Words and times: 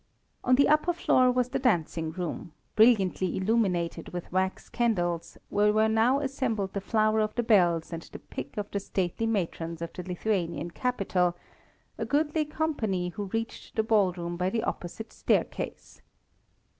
On 0.43 0.55
the 0.55 0.67
upper 0.67 0.93
floor 0.93 1.31
was 1.31 1.49
the 1.49 1.59
dancing 1.59 2.09
room, 2.11 2.53
brilliantly 2.75 3.37
illuminated 3.37 4.09
with 4.09 4.31
wax 4.31 4.67
candles, 4.67 5.37
where 5.49 5.71
were 5.71 5.87
now 5.87 6.21
assembled 6.21 6.73
the 6.73 6.81
flower 6.81 7.19
of 7.19 7.35
the 7.35 7.43
belles 7.43 7.93
and 7.93 8.01
the 8.11 8.17
pick 8.17 8.57
of 8.57 8.71
the 8.71 8.79
stately 8.79 9.27
matrons 9.27 9.79
of 9.79 9.93
the 9.93 10.01
Lithuanian 10.01 10.71
capital 10.71 11.37
a 11.99 12.05
goodly 12.05 12.45
company 12.45 13.09
who 13.09 13.25
reached 13.25 13.75
the 13.75 13.83
ballroom 13.83 14.37
by 14.37 14.49
the 14.49 14.63
opposite 14.63 15.13
staircase. 15.13 16.01